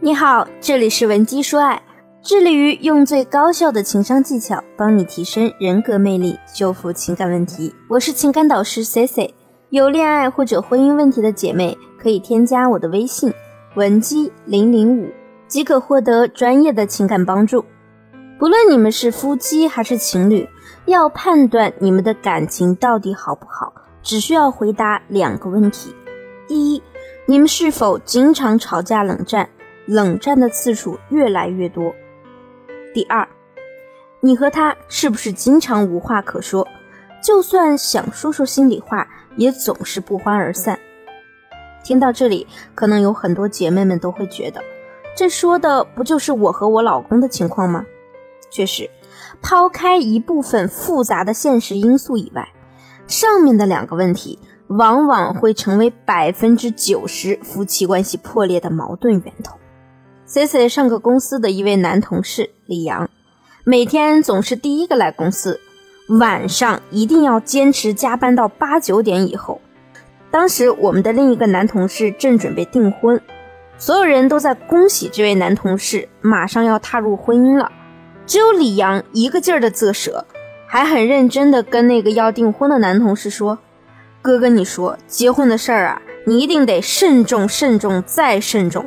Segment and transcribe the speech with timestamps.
[0.00, 1.82] 你好，这里是文姬说爱，
[2.22, 7.74] 致力于用最高效的情商技巧帮你提升人格魅力，修复情感问题。
[7.88, 9.34] 我是情感导师 C C，
[9.70, 13.34] 有恋爱或者婚姻问题的姐妹可以添加我的微信
[13.74, 15.10] 文姬零零五，
[15.48, 17.64] 即可获得专业的情感帮助。
[18.38, 20.48] 不论你们是夫妻还是情侣，
[20.86, 25.92] 要判断你们的感情到底好不好，只需要回答两个问题：
[26.46, 26.80] 第一，
[27.26, 29.48] 你们是否经常吵架冷战？
[29.88, 31.94] 冷战的次数越来越多。
[32.92, 33.26] 第二，
[34.20, 36.68] 你和他是不是经常无话可说？
[37.22, 40.78] 就算想说说心里话，也总是不欢而散。
[41.82, 44.62] 听到这里，可能有很多姐妹们都会觉得，
[45.16, 47.84] 这说的不就是我和我老公的情况吗？
[48.50, 48.88] 确实，
[49.40, 52.46] 抛开一部分复杂的现实因素以外，
[53.06, 59.57] 上面的两个问题往往会成为百分之九十夫妻关系破裂的矛盾源头。
[60.30, 63.08] C C 上个公司的一位男同事李阳，
[63.64, 65.58] 每天总是第一个来公司，
[66.20, 69.58] 晚上一定要坚持加班到八九点以后。
[70.30, 73.18] 当时我们的另一个男同事正准备订婚，
[73.78, 77.72] 所有人都在恭喜这位男同事马上要踏入婚姻了，
[78.26, 80.26] 只有李阳一个劲儿的啧舌，
[80.66, 83.58] 还很认真的跟那个要订婚的男同事说
[84.20, 88.84] ：“哥哥，你说结婚的事儿啊，你一定得慎重、慎重再慎重。”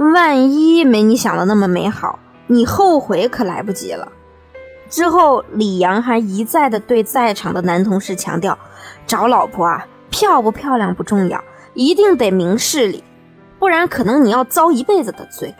[0.00, 4.10] 万一没你想的那么美好，你后悔可来不及了。
[4.88, 8.58] 之后，李阳还一再的对在场的男同事强调，
[9.06, 13.04] 找老婆啊，漂不漂亮不重要，一定得明事理，
[13.58, 15.54] 不然可能你要遭一辈子的罪。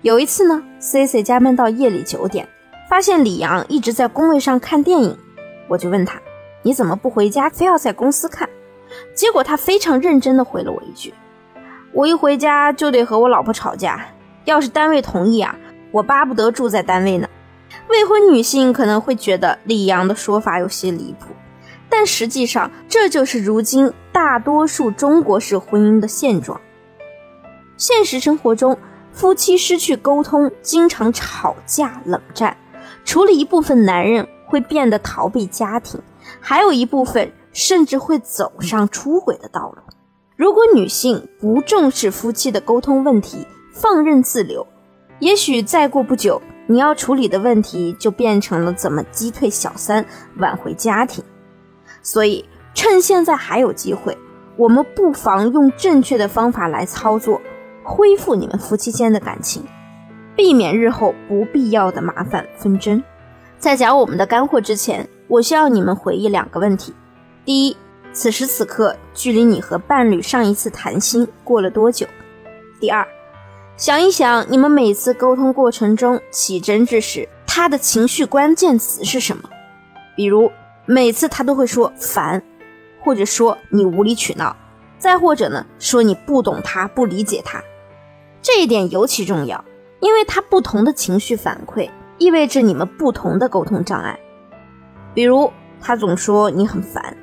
[0.00, 2.48] 有一次呢，C C 加班到夜里九点，
[2.90, 5.16] 发现李阳一直在工位上看电影，
[5.68, 6.20] 我就问他，
[6.62, 8.48] 你怎么不回家，非要在公司看？
[9.14, 11.14] 结果他非常认真的回了我一句。
[11.94, 14.06] 我一回家就得和我老婆吵架，
[14.44, 15.54] 要是单位同意啊，
[15.90, 17.28] 我巴不得住在单位呢。
[17.88, 21.26] 未婚女性可能会觉得李阳的说法有些离谱，
[21.90, 26.58] 但实际上这就是如今大多数中国式婚姻的现状。
[27.76, 28.78] 现实生活中，
[29.12, 32.56] 夫妻失去沟通，经常吵架冷战，
[33.04, 36.00] 除了一部分男人会变得逃避家庭，
[36.40, 39.82] 还有一部分甚至会走上出轨的道路。
[40.42, 44.66] 如果女性不重视夫妻的沟通问题，放任自流，
[45.20, 50.04] 也许再过不久，你要处理的问题就变成了怎么击退小三，
[50.38, 51.22] 挽回家庭。
[52.02, 52.44] 所以，
[52.74, 54.18] 趁现在还有机会，
[54.56, 57.40] 我们不妨用正确的方法来操作，
[57.84, 59.62] 恢复你们夫妻间的感情，
[60.34, 63.00] 避免日后不必要的麻烦纷争。
[63.60, 66.92] 在讲我们的干货之前，我需要你们回忆两个问题：
[67.44, 67.76] 第一。
[68.12, 72.06] 此时此刻，距离你和伴侣上一次谈心过了多久？
[72.78, 73.06] 第二，
[73.76, 79.48] 想一想，你们每次沟通过程中起争执时，他的情绪关键词是什么？
[80.14, 80.52] 比如，
[80.84, 82.42] 每次他都会说烦，
[83.00, 84.54] 或者说你无理取闹，
[84.98, 87.62] 再或者呢，说你不懂他，不理解他。
[88.42, 89.64] 这一点尤其重要，
[90.00, 94.20] 因为他不同的情绪反馈，意味着你们不同的沟通障碍。
[95.14, 95.50] 比如，
[95.80, 97.16] 他总说你很烦。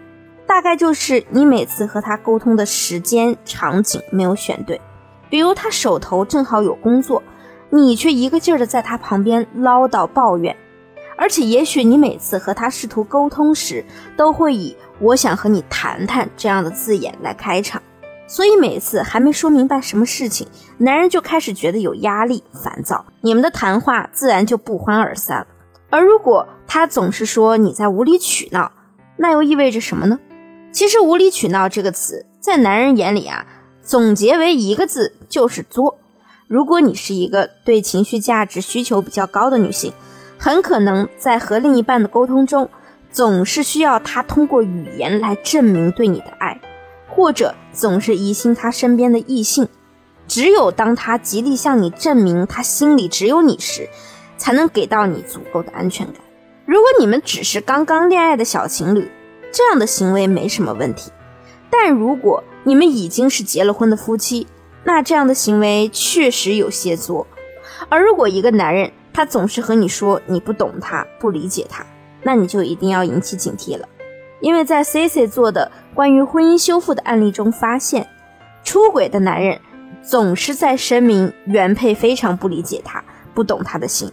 [0.59, 4.81] 大概就是你每次和他沟通的时间场景没有选对，
[5.29, 7.23] 比如他手头正好有工作，
[7.69, 10.53] 你却一个劲儿的在他旁边唠叨抱怨，
[11.15, 13.85] 而且也许你每次和他试图沟通时，
[14.17, 17.81] 都会以“我想和你谈谈”这样的字眼来开场，
[18.27, 20.45] 所以每次还没说明白什么事情，
[20.77, 25.47] 男人就开始觉得有压力、烦躁，你们的谈话自然就不欢而散了。
[25.89, 28.69] 而如果他总是说你在无理取闹，
[29.15, 30.19] 那又意味着什么呢？
[30.71, 33.45] 其实“无理取闹”这个词在男人眼里啊，
[33.81, 35.97] 总结为一个字就是作。
[36.47, 39.93] 如果你是一个对情绪价值需求比较高的女性，
[40.37, 42.69] 很可能在和另一半的沟通中，
[43.11, 46.61] 总是需要他通过语言来证明对你的爱，
[47.07, 49.67] 或者总是疑心他身边的异性。
[50.27, 53.89] 只有当他极力向你证明他心里只有你时，
[54.37, 56.15] 才能给到你足够的安全感。
[56.65, 59.09] 如果你们只是刚刚恋爱的小情侣，
[59.51, 61.11] 这样的行为没什么问题，
[61.69, 64.47] 但如果你们已经是结了婚的夫妻，
[64.83, 67.25] 那这样的行为确实有些作。
[67.89, 71.85] 而如果一个男人他总是和你说你不懂他、不理解他，
[72.21, 73.87] 那你就一定要引起警惕了，
[74.39, 78.07] 因为在 C C 做的关于婚姻修复的案例中发现，
[78.63, 79.59] 出轨的男人
[80.03, 83.03] 总是在声明原配非常不理解他、
[83.33, 84.11] 不懂他的心。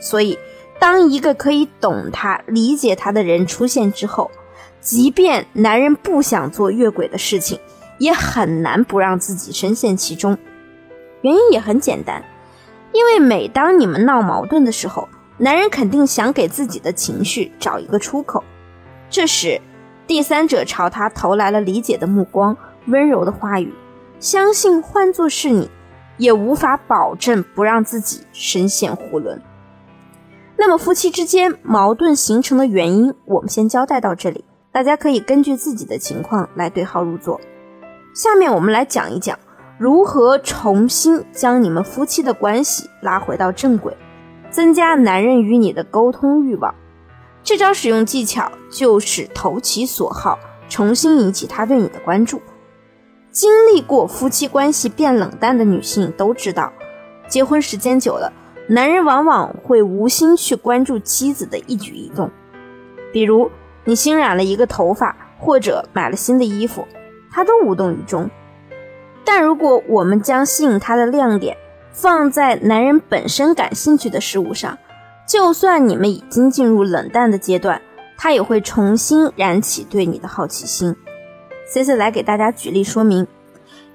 [0.00, 0.38] 所以，
[0.78, 4.30] 当一个可以懂他、理解他的人出现之后，
[4.80, 7.58] 即便男人不想做越轨的事情，
[7.98, 10.38] 也很难不让自己深陷其中。
[11.22, 12.24] 原因也很简单，
[12.92, 18.42] 因为每当你们闹矛盾的时候，男人肯定想给自己的情绪找一个出口。
[19.10, 19.60] 这时，
[20.06, 22.56] 第三者朝他投来了理解的目光、
[22.86, 23.72] 温柔的话语，
[24.20, 25.70] 相信换作是你，
[26.16, 29.38] 也无法保证不让自己深陷囫囵。
[30.60, 37.40] 那么，夫妻之间矛盾形成的原因，我们先交代到这里，大家可以根据自己的情况来对号入座。
[38.12, 39.38] 下面我们来讲一讲
[39.78, 43.96] 如何重新将你们夫妻的关系拉回到正轨，
[44.50, 46.74] 增加男人与你的沟通欲望。
[47.44, 50.36] 这招使用技巧就是投其所好，
[50.68, 52.42] 重新引起他对你的关注。
[53.30, 56.72] 经历过夫妻关系变冷淡的女性都知道，
[57.28, 58.32] 结婚时间久了，
[58.70, 62.30] 男人往往会无心去关注妻子的一举一动，
[63.12, 63.50] 比如
[63.84, 66.86] 你新染了一个头发，或者买了新的衣服。
[67.30, 68.28] 他都无动于衷，
[69.24, 71.56] 但如果我们将吸引他的亮点
[71.92, 74.76] 放在男人本身感兴趣的事物上，
[75.26, 77.80] 就算你们已经进入冷淡的阶段，
[78.16, 80.96] 他也会重新燃起对你的好奇心。
[81.66, 83.26] C C 来给大家举例说明，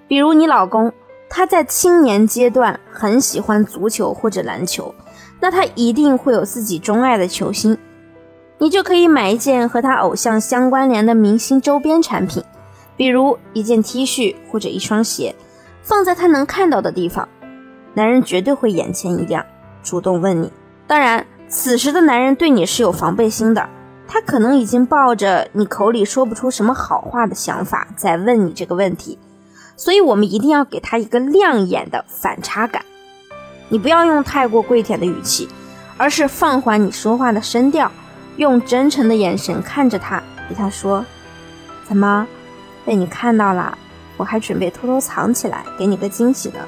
[0.08, 0.94] 比如你老公
[1.36, 4.94] 他在青年阶段很喜欢足球或者篮球，
[5.40, 7.76] 那他一定会有自己钟爱的球星，
[8.60, 12.44] 你就可以买一件和他偶像相关联的明星周边产品。
[12.96, 15.34] 比如一件 T 恤或者一双鞋，
[15.82, 17.28] 放在他能看到的地方，
[17.96, 19.44] 男人绝对会眼前一亮，
[19.82, 20.54] 主动问你。
[20.86, 23.68] 当然，此时的男人对你是有防备心的，
[24.08, 29.18] 他可能已经抱着你口里说不出什么好话的想法在问你这个问题，
[29.76, 32.84] 所以我们一定要给他一个亮眼的反差感。
[33.70, 35.48] 你不要用太过跪舔的语气，
[35.98, 37.92] 而是放缓你说话的声调，
[38.38, 41.04] 用真诚的眼神看着他，对他说
[41.88, 42.28] ：“怎么？”
[42.86, 43.78] 被你看到了，
[44.18, 46.60] 我还准备偷偷藏起来给你个惊喜的。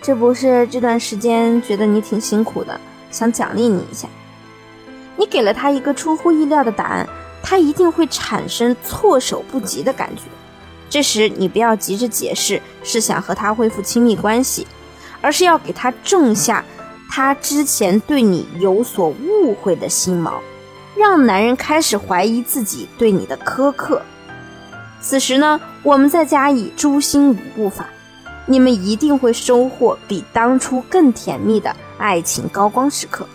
[0.00, 2.80] 这不是这段时间觉得你挺辛苦的，
[3.10, 4.08] 想奖励你一下。
[5.16, 7.06] 你给了他一个出乎意料的答案，
[7.42, 10.22] 他一定会产生措手不及的感觉。
[10.92, 14.66] 这时你不要急着解释是想和他恢复亲密关系，
[15.22, 16.62] 而是要给他种下
[17.10, 20.32] 他之前对你有所误会的心锚，
[20.94, 24.02] 让男人开始怀疑自己对你的苛刻。
[25.00, 27.86] 此时呢，我们再加以诛心五步法，
[28.44, 33.26] 你们一定会收获比当初更甜蜜的爱情高光时刻。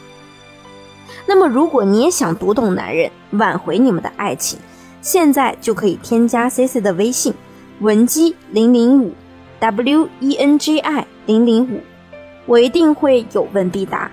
[1.26, 4.60] 那么，如果你也想读懂男人，挽回你们的爱情，
[5.02, 7.34] 现在就可以添加 C C 的微信
[7.80, 9.14] 文姬零零五
[9.60, 11.82] W E N G I 零零五，
[12.46, 14.10] 我一定会有问必答。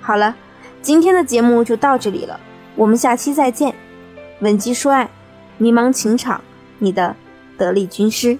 [0.00, 0.36] 好了，
[0.82, 2.38] 今天的节目就到这里了，
[2.74, 3.74] 我们下期再见。
[4.40, 5.08] 文姬说爱，
[5.56, 6.40] 迷茫情场。
[6.78, 7.16] 你的
[7.56, 8.38] 得力军师。